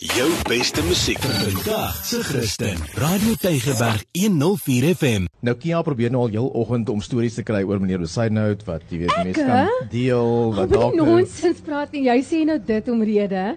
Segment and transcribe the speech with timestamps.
[0.00, 2.78] Jou beste musiek vandag se Christen.
[2.94, 5.28] Radio Tygerberg 104 FM.
[5.44, 8.88] Nou Kia probeer nou al heel oggend om stories te kry oor meneer Besaidnout wat
[8.88, 12.06] jy weet mense kan deel wat dalk nonsens praat nie.
[12.08, 13.50] Jy sê nou dit omrede.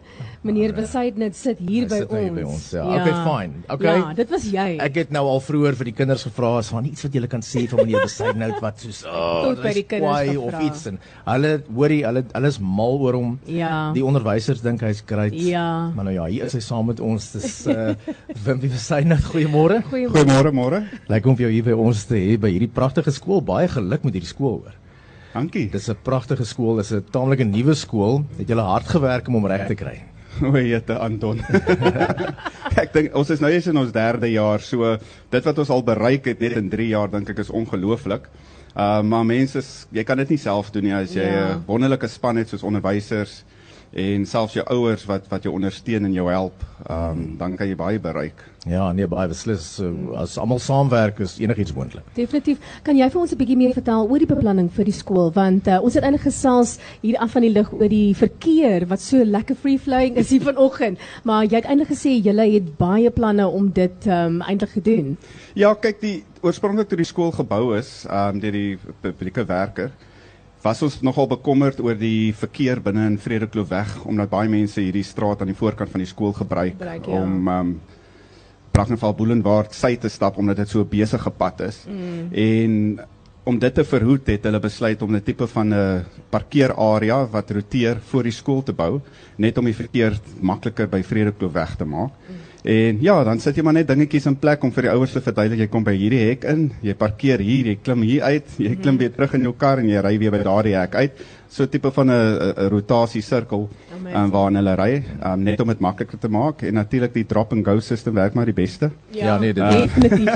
[0.45, 2.37] Meneer Besaidnet sit hier by sit nou hier ons.
[2.37, 2.83] by ons, ja.
[2.85, 3.63] Okay, fine.
[3.73, 3.95] Okay.
[3.95, 4.65] Ja, dit was jy.
[4.85, 7.41] Ek het nou al vroeër vir die kinders gevra as van iets wat julle kan
[7.47, 10.99] sê van meneer Besaidnout wat soos oh, Tot by die kinders kwaai of iets en
[11.31, 13.33] hulle hoorie hulle hulle is mal oor hom.
[13.49, 13.71] Ja.
[13.97, 15.33] Die onderwysers dink hy's great.
[15.33, 15.65] Ja.
[15.95, 17.31] Maar nou ja, hier is hy saam met ons.
[17.35, 17.93] Dis uh
[18.45, 19.23] Wimpie Besaidnout.
[19.31, 19.81] Goeiemôre.
[19.91, 20.51] Goeiemôre.
[20.55, 20.83] Môre.
[21.09, 23.41] Lyk om vir jou hier by ons te hê by hierdie pragtige skool.
[23.41, 24.73] Baie geluk met hierdie skool hoor.
[25.33, 25.67] Dankie.
[25.69, 28.23] Dis 'n pragtige skool, dis 'n taamlike nuwe skool.
[28.37, 30.01] Het julle hard gewerk om hom reg te kry?
[30.43, 31.39] O, jette Anton.
[32.81, 34.97] ek dink ons is nou eers in ons derde jaar, so
[35.31, 38.27] dit wat ons al bereik het net in 3 jaar dink ek is ongelooflik.
[38.75, 39.61] Uh maar mense,
[39.95, 41.61] jy kan dit nie self doen nie as jy 'n Ja.
[41.67, 43.43] wonderlike span het soos onderwysers
[43.91, 47.75] en selfs jou ouers wat wat jou ondersteun en jou help, um dan kan jy
[47.79, 48.43] baie bereik.
[48.65, 49.61] Ja, nee, baie beslis.
[49.77, 52.03] So, as almal saamwerk is enigiets moontlik.
[52.17, 52.57] Definitief.
[52.83, 55.67] Kan jy vir ons 'n bietjie meer vertel oor die beplanning vir die skool want
[55.67, 59.23] uh, ons het eintlik gesels hier af van die lig oor die verkeer wat so
[59.23, 63.47] lekker free flowing is hier vanoggend, maar jy het eintlik gesê julle het baie planne
[63.47, 65.17] om dit um, eintlik gedoen.
[65.53, 69.91] Ja, kyk die oorspronklik toe die skool gebou is, um deur die publieke werker,
[70.65, 73.73] was ons nogal bekommerd oor die verkeer binne in Vredekloof
[74.09, 77.21] omdat baie mense hierdie straat aan die voorkant van die skool gebruik, Gebruik, ja.
[77.21, 77.75] om um
[78.75, 81.85] Brackenfell Boulevard sy te stap omdat dit so 'n besige pad is.
[81.87, 82.33] Mm.
[82.33, 82.99] En
[83.45, 88.01] om dit te verhoed het hulle besluit om 'n tipe van 'n parkeerarea wat roteer
[88.09, 89.01] voor die skool te bou,
[89.37, 92.11] net om die verkeer makliker by Vredekloof weg te maak.
[92.11, 92.54] Mm.
[92.65, 95.21] En ja, dan sit jy maar net dingetjies in plek om vir die ouers te
[95.21, 98.71] verduidelik jy kom by hierdie hek in, jy parkeer hier, jy klim hier uit, jy
[98.81, 101.21] klim weer terug in jou kar en jy ry weer by daardie hek uit.
[101.47, 103.69] So tipe van 'n rotasie sirkel
[104.13, 107.51] um, waarin hulle ry, um, net om dit makliker te maak en natuurlik die drop
[107.53, 108.91] and go system werk maar die beste.
[109.11, 110.27] Ja, nee, dit- definitief.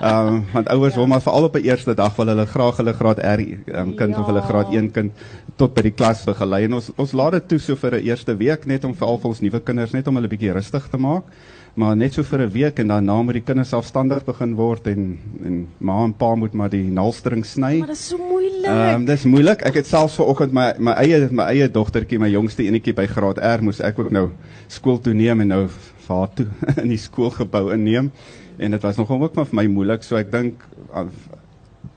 [0.00, 2.92] Ehm um, want ouers wil maar veral op 'n eerste dag wil hulle graag hulle
[2.92, 4.20] graad R um, kind ja.
[4.20, 4.46] of hulle Ja.
[4.46, 5.12] graad 1 kind
[5.56, 8.36] tot by die klas begelei en ons ons laat dit toe so vir 'n eerste
[8.36, 11.24] week net om veral vir ons nuwe kinders net om hulle bietjie rustig te maak.
[11.74, 14.86] Maar net so vir 'n week en dan na moet die kinders selfstandig begin word
[14.86, 17.78] en en ma en pa moet maar die naalstring sny.
[17.78, 18.33] maar dit is so.
[18.64, 19.60] Ehm um, dis moeilik.
[19.68, 23.40] Ek het selfs vanoggend my my eie my eie dogtertjie, my jongste enetjie by graad
[23.44, 24.30] R moes ek ook nou
[24.72, 26.46] skool toe neem en nou vir haar toe
[26.84, 28.10] in die skoolgebou inneem
[28.56, 30.06] en dit was nogal ook maar vir my moeilik.
[30.06, 30.64] So ek dink
[30.94, 31.04] uh,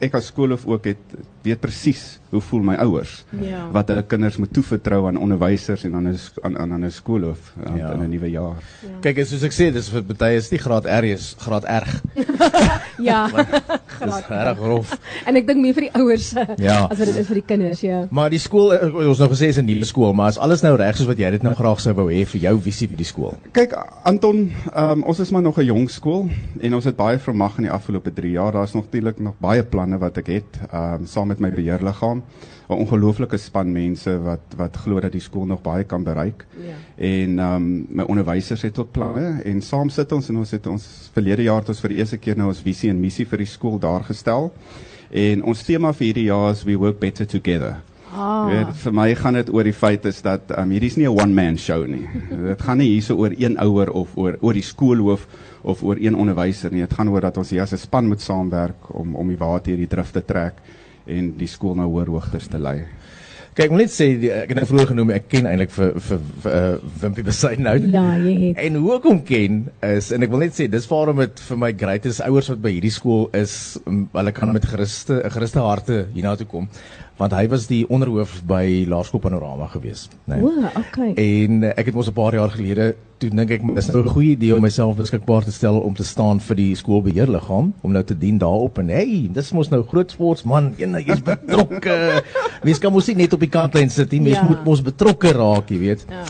[0.04, 1.18] ek as skoolhoof ook het
[1.48, 3.70] weet presies hoe voel my ouers Ja.
[3.72, 7.78] wat hulle kinders moet toevertrou aan onderwysers en aan 'n aan aan 'n skoolhoof um,
[7.78, 7.92] Ja.
[7.94, 8.56] in 'n nuwe jaar.
[9.02, 12.02] Kyk, soos ek sê, dis vir baie is nie graad R is graad erg.
[13.10, 13.28] ja.
[14.06, 14.92] Dis reg rof.
[15.26, 16.86] En ek dink meer vir die ouers eh, Ja.
[16.92, 18.08] as wat dit is vir die kinders, ja.
[18.12, 20.76] Maar die skool eh, ons nou gesê is 'n nuwe skool, maar as alles nou
[20.76, 23.06] reg soos wat jy dit nou graag sou wou hê vir jou visie vir die
[23.06, 23.34] skool.
[23.54, 26.30] Kyk Anton, um, ons is maar nog 'n jong skool
[26.62, 28.52] en ons het baie vermag in die afgelope 3 jaar.
[28.52, 32.24] Daar's nog natuurlik nog baie planne wat ek het, um, saam met my beheerliggaam.
[32.68, 36.46] 'n Ongelooflike span mense wat wat glo dat die skool nog baie kan bereik.
[36.60, 36.76] Ja.
[36.96, 40.88] En um, my onderwysers het ook planne en saam sit ons en ons het ons
[41.14, 43.48] verlede jaar het ons vir die eerste keer nou ons visie en missie vir die
[43.48, 44.52] skool daar gestel.
[45.10, 47.78] En ons tema vir hierdie jaar is we work better together.
[48.12, 48.48] Ah.
[48.50, 51.16] Weet, vir my gaan dit oor die feit is dat um, hierdie is nie 'n
[51.16, 52.08] one man show nie.
[52.52, 55.28] Dit gaan nie hierso oor een ouer of oor oor die skoolhoof
[55.64, 56.84] of oor een onderwyser nie.
[56.84, 59.72] Dit gaan oor dat ons hier as 'n span moet saamwerk om om die water
[59.72, 60.60] hierdie drif te trek
[61.08, 62.82] en die skool na hoër hoogtes te lei.
[63.56, 65.94] Kyk, ek wil net sê die- ek het nou vroeër genoem ek ken eintlik vir
[66.00, 67.88] vir, vir uh, Wimpie Besaidnout.
[67.94, 68.58] Ja, jy het.
[68.68, 71.58] En hoe ek hom ken is en ek wil net sê dis waarom dit vir
[71.58, 75.60] my great is ouers wat by hierdie skool is, um, hulle kan met geruste geruste
[75.60, 76.70] harte hiernatoe kom
[77.18, 80.38] want hy was die onderhoof by Laerskool Panorama gewees, né?
[80.38, 81.16] O, okay.
[81.18, 84.10] En uh, ek het mos 'n paar jaar gelede toe dink ek dis nou 'n
[84.14, 88.04] goeie idee om myself beskikbaar te stel om te staan vir die skoolbeheerliggaam om nou
[88.04, 92.22] te dien daarop en hey, dis mos nou groot sportsman, een jy's betrokke.
[92.64, 94.44] Mens kan mos nie net op die kantlyn sit nie, mens Ja.
[94.50, 96.06] moet mos betrokke raak, jy weet.
[96.10, 96.24] Ja.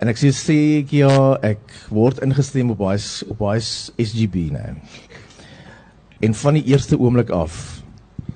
[0.00, 2.98] En ek sê sê ek ja, ek word ingestem op baie
[3.30, 4.74] op baie SGB nou.
[6.20, 7.80] En van die eerste oomblik af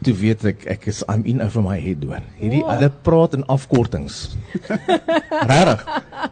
[0.05, 2.23] toe weet ek ek is I'm in over my head doen.
[2.39, 2.71] Hierdie Wow.
[2.71, 4.37] hulle praat in afkortings.
[5.51, 5.83] Regtig.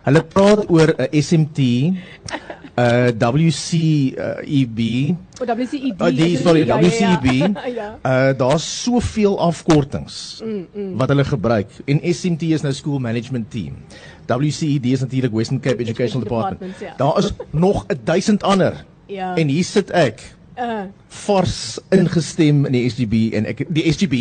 [0.05, 1.59] Hulle praat oor 'n SMT,
[2.77, 4.79] 'n WCEB,
[5.41, 5.95] O, WCED.
[6.01, 7.19] Oh, die sorry, Ja, ja, ja.
[7.21, 7.57] WCEB.
[7.77, 7.99] Ja.
[8.03, 10.97] Uh daar's soveel afkortings mm, mm.
[10.97, 11.71] wat hulle gebruik.
[11.85, 13.77] En SMT is nou School Management Team.
[14.27, 16.75] WCED is natuurlik Western Cape Educational Education Department.
[16.81, 16.95] Ja.
[16.97, 18.85] Daar is nog 'n duisend ander.
[19.07, 19.37] Ja.
[19.37, 20.87] En hier sit ek Uh
[21.27, 24.19] vars ingestem in die SGB en ek die SGB,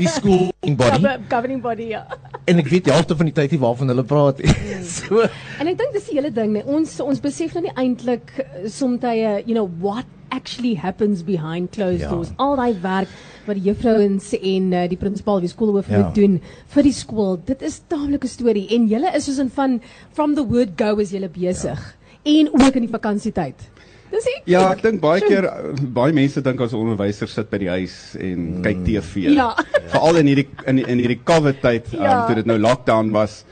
[0.00, 2.02] die school body gover- governing body ja.
[2.50, 4.52] en ek weet die helfte van die tyd nie waarvan hulle praat nie.
[4.96, 5.22] so
[5.60, 6.64] En ek dink dis die hele ding, nee.
[6.68, 12.02] Ons ons besef nou nie eintlik eh, soms jy know what actually happens behind closed
[12.04, 12.10] Ja.
[12.10, 12.32] doors.
[12.42, 13.08] Al daai werk
[13.46, 16.00] wat die juffrouens en uh, die prinsipaal wie skoolhoof Ja.
[16.02, 16.40] moet doen
[16.74, 17.36] vir die skool.
[17.46, 19.78] Dit is taamlike storie en julle is soos in van
[20.12, 21.78] from the word go is julle besig.
[22.24, 23.70] En ook in die vakansietyd.
[24.14, 24.44] Dis ek.
[24.46, 27.96] Ja, ek dink baie keer uh, baie mense dink as onderwysers sit by die huis
[28.22, 29.24] en kyk TV.
[29.34, 29.48] Ja.
[29.90, 32.20] Veral in hierdie in in hierdie COVID tyd, um, Ja.
[32.28, 33.42] toe dit nou lockdown was.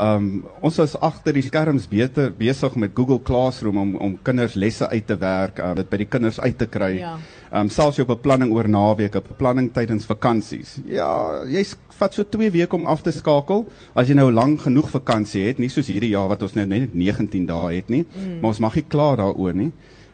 [0.00, 4.88] Um ons was agter die skerms beter besig met Google Classroom om om kinders lesse
[4.88, 6.94] uit te werk, um, dit by die kinders uit te kry.
[6.98, 7.16] Ja.
[7.52, 10.76] Um selfs jou beplanning oor naweke, beplanning tydens vakansies.
[10.86, 13.64] Ja, jy s- vat so 2 weke om af te skakel
[13.94, 16.94] as jy nou lank genoeg vakansie het, nie soos hierdie jaar wat ons nou net
[16.94, 18.38] 19 dae het nie, mm.
[18.40, 19.72] maar ons mag nie kla daaroor nie.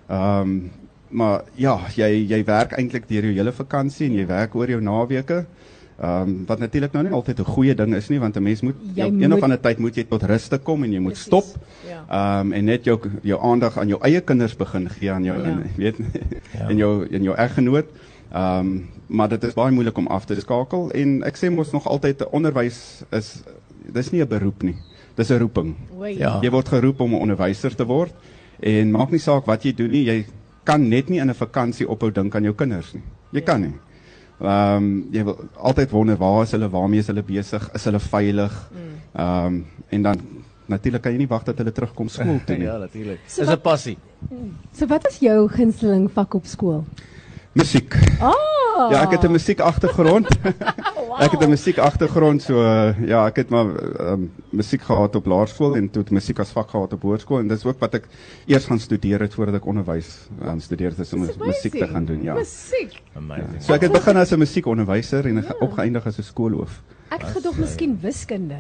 [0.09, 0.71] Um
[1.11, 4.81] maar ja, jy jy werk eintlik deur jou hele vakansie en jy werk oor jou
[4.83, 5.45] naweke.
[6.03, 8.75] Um wat natuurlik nou nie altyd 'n goeie ding is nie want 'n mens moet
[8.95, 11.13] Jy op een of ander tyd moet jy tot rus te kom en jy moet
[11.13, 11.27] Precies.
[11.27, 11.45] stop.
[11.89, 12.41] Ja.
[12.41, 15.49] Um en net jou jou aandag aan jou eie kinders begin gee aan jou Ja.
[15.49, 15.57] ja.
[15.77, 15.97] weet
[16.59, 16.69] Ja.
[16.69, 17.87] en jou en jou eggenoot.
[18.35, 21.87] Um maar dit is baie moeilik om af te skakel en ek sê mos nog
[21.89, 23.43] altyd onderwys is
[23.93, 24.75] dis nie 'n beroep nie.
[25.15, 25.75] Dis 'n roeping.
[25.99, 26.19] Oei.
[26.19, 26.39] Ja.
[26.43, 28.13] Jy word geroep om 'n onderwyser te word
[28.61, 30.27] en maak nie saak wat jy doen nie, jy
[30.65, 33.03] kan net nie in 'n vakansie ophou dink aan jou kinders nie.
[33.33, 33.73] Jy kan nie.
[34.41, 38.01] Ehm um, jy wil altyd wonder waar is hulle, waarmee is hulle besig, is hulle
[38.01, 38.53] veilig?
[39.15, 40.21] Ehm um, en dan
[40.67, 42.67] natuurlik kan jy nie wag dat hulle terugkom skool toe nie.
[42.67, 43.21] ja, natuurlik.
[43.27, 43.99] So wat- 'n passie.
[44.73, 46.85] So wat is jou gunsteling vak op skool?
[47.53, 47.95] Musiek.
[48.21, 48.91] Ah.
[48.91, 50.29] Ja, ek het 'n musiek agtergrond.
[51.17, 51.25] wow.
[51.25, 53.67] Ek het 'n musiek agtergrond so uh, ja, ek het maar
[54.13, 57.49] um, musiek gehad op laerskool en toe het musiek as vak gehad op hoërskool en
[57.49, 58.09] dis ook wat ek
[58.47, 62.23] eers gaan studeer het voordat ek onderwys gaan studeer het om musiek te gaan doen,
[62.23, 62.35] ja.
[62.35, 63.01] Musiek.
[63.17, 63.63] Amazing.
[63.63, 66.83] So ek het begin as 'n musiekonderwyser en ge- opgeëindig as 'n skoolhoof.
[67.11, 68.57] Ek het gedog miskien wiskunde.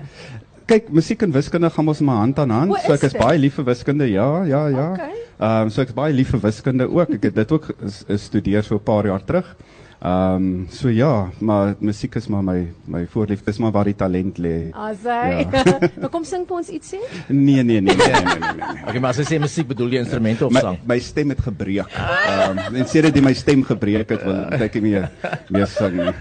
[0.66, 2.70] Kyk, musiek en wiskunde gaan mos maar hand aan hand.
[2.70, 4.10] O, So ek is is baie lief vir wiskunde.
[4.10, 4.90] Ja, ja, ja.
[4.92, 5.10] Okay.
[5.38, 7.10] Ehm um, so ek is baie lief vir wiskunde ook.
[7.18, 9.56] Ek het dit ook ges- gestudeer so 'n paar jaar terug.
[10.00, 13.44] Ehm um, so ja, maar musiek is maar my my voorliefde.
[13.44, 14.70] Dis maar waar die talent lê.
[14.72, 15.46] Asai.
[15.52, 15.78] Ja.
[16.00, 16.98] Maar kom sing vir ons iets sê.
[17.28, 18.52] Nee, nee, nee, nee, nee, nee, nee.
[18.56, 18.82] nee.
[18.88, 20.78] Okay, maar as jy sê musiek bedoel jy instrumente of My sang?
[20.86, 21.88] my stem het gebreek.
[21.92, 25.10] Ehm um, en sedert die my stem gebreek het, wil ek nie meer
[25.48, 26.12] meer sing nie.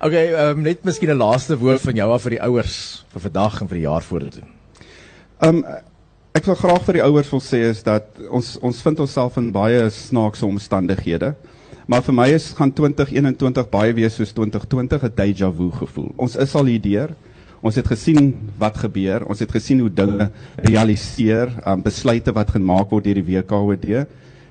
[0.00, 3.60] Okay, um, net miskien 'n laaste woord van jou af vir die ouers vir vandag
[3.62, 4.42] en vir die jaar vorentoe.
[5.42, 5.64] Ehm um,
[6.32, 9.50] ek wil graag vir die ouers wil sê is dat ons ons vind onsself in
[9.52, 11.34] baie snaakse omstandighede.
[11.90, 16.12] Maar vir my is gaan 2021 baie weer soos 2020 'n déjà vu gevoel.
[16.16, 17.12] Ons is al hierdeur.
[17.60, 19.28] Ons het gesien wat gebeur.
[19.28, 24.06] Ons het gesien hoe dinge realiseer, um, besluite wat gemaak word deur die WKOD.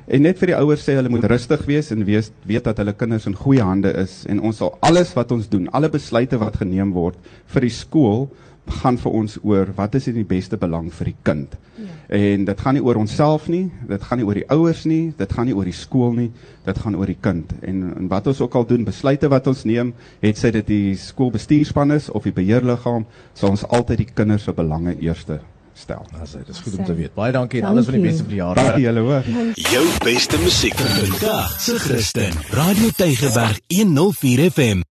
[0.08, 2.94] En net vir die ouers sê hulle moet rustig wees en wees weet dat hulle
[2.94, 6.58] kinders in goeie hande is en ons sal alles wat ons doen, alle besluite wat
[6.58, 7.18] geneem word
[7.48, 8.30] vir die skool
[8.68, 11.56] gaan vir ons oor wat is in die beste belang vir die kind.
[11.76, 11.90] Ja.
[12.18, 15.34] En dit gaan nie oor onsself nie, dit gaan nie oor die ouers nie, dit
[15.34, 16.30] gaan nie oor die skool nie,
[16.66, 17.54] dit gaan oor die kind.
[17.62, 20.98] En, en wat ons ook al doen, besluite wat ons neem, het sy dit die
[21.00, 25.42] skoolbestuurspan is of die beheerliggaam, sal ons altyd die kinders se belange eerste
[25.82, 26.06] stel.
[26.22, 27.14] As dit is goed om te weet.
[27.18, 28.60] Baie dankie en alles van die beste vir die jaar.
[28.60, 29.34] Dankie julle hoor.
[29.72, 32.40] Jou beste musiek vir vandag se Christen.
[32.54, 34.90] Radio Tygerberg 104 FM.